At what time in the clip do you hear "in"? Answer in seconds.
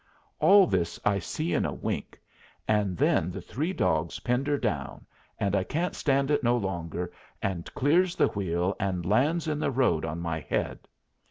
1.53-1.63, 9.47-9.59